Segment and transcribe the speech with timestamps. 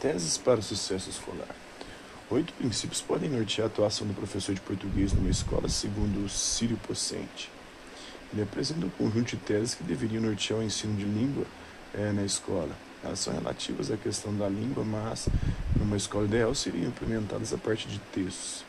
[0.00, 1.54] Teses para o sucesso escolar.
[2.30, 7.50] Oito princípios podem nortear a atuação do professor de português numa escola, segundo Círio Pocente.
[8.32, 11.44] Ele apresenta um conjunto de teses que deveriam nortear o ensino de língua
[11.92, 12.70] é, na escola.
[13.04, 15.28] Elas são relativas à questão da língua, mas
[15.78, 18.64] numa escola ideal seriam implementadas a partir de textos.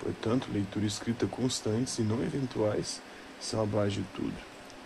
[0.00, 3.02] Portanto, leitura escrita constantes e não eventuais
[3.38, 4.34] são a base de tudo.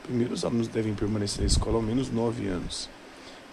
[0.02, 2.88] Primeiro, os alunos devem permanecer na escola ao menos nove anos.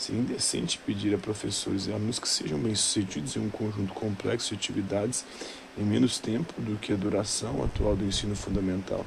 [0.01, 4.55] Seria indecente pedir a professores e alunos que sejam bem-sucedidos em um conjunto complexo de
[4.55, 5.23] atividades
[5.77, 9.05] em menos tempo do que a duração atual do ensino fundamental.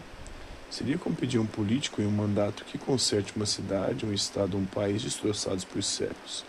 [0.70, 4.56] Seria como pedir a um político em um mandato que conserte uma cidade, um estado
[4.56, 6.44] um país destroçados por séculos.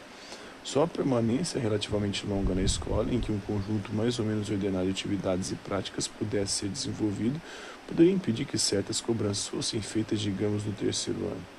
[0.63, 4.85] Só a permanência relativamente longa na escola, em que um conjunto mais ou menos ordenado
[4.85, 7.41] de atividades e práticas pudesse ser desenvolvido,
[7.87, 11.55] poderia impedir que certas cobranças fossem feitas, digamos, no terceiro ano.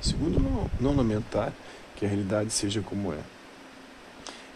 [0.00, 1.52] Segundo, não, não lamentar
[1.96, 3.20] que a realidade seja como é.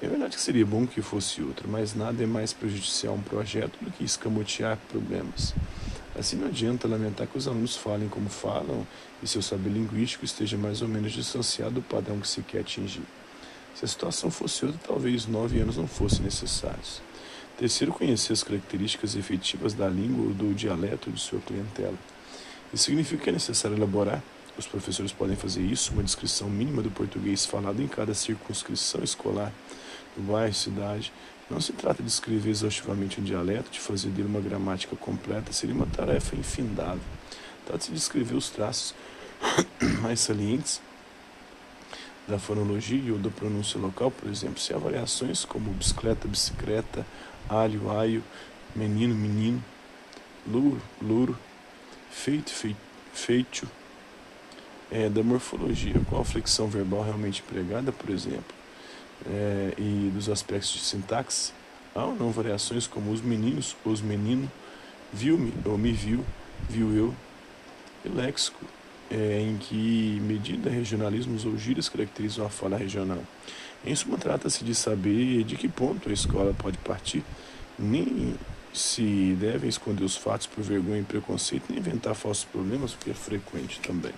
[0.01, 3.23] É verdade que seria bom que fosse outra, mas nada é mais prejudicial a um
[3.23, 5.55] projeto do que escamotear problemas.
[6.17, 8.87] Assim não adianta lamentar que os alunos falem como falam
[9.23, 13.03] e seu saber linguístico esteja mais ou menos distanciado do padrão que se quer atingir.
[13.75, 17.01] Se a situação fosse outra, talvez nove anos não fossem necessários.
[17.57, 21.99] Terceiro, conhecer as características efetivas da língua ou do dialeto de sua clientela.
[22.73, 24.23] Isso significa que é necessário elaborar
[24.59, 29.53] os professores podem fazer isso, uma descrição mínima do português falado em cada circunscrição escolar,
[30.17, 31.13] do bairro, cidade.
[31.49, 35.75] Não se trata de escrever exaustivamente um dialeto, de fazer dele uma gramática completa, seria
[35.75, 37.01] uma tarefa infindável.
[37.65, 38.95] Trata-se de escrever os traços
[40.03, 40.81] mais salientes
[42.27, 47.07] da fonologia ou da pronúncia local, por exemplo, se há variações como bicicleta, bicicleta,
[47.49, 48.23] alho, aio,
[48.75, 49.65] menino, menino,
[50.47, 51.39] luro, luro,
[52.11, 52.77] feito, feito,
[53.15, 53.69] feito,
[54.91, 58.55] é, da morfologia, qual a flexão verbal realmente empregada, por exemplo,
[59.27, 61.53] é, e dos aspectos de sintaxe,
[61.95, 64.51] há ou não variações como os meninos, os menino,
[65.13, 66.25] viu-me ou me viu,
[66.69, 67.15] viu eu,
[68.05, 68.65] e léxico,
[69.11, 73.23] é, em que medida regionalismos ou gírias caracterizam a fala regional.
[73.85, 77.25] Em suma, trata-se de saber de que ponto a escola pode partir,
[77.79, 78.35] nem
[78.73, 83.11] se devem esconder os fatos por vergonha e preconceito, nem inventar falsos problemas, o que
[83.11, 84.13] é frequente também.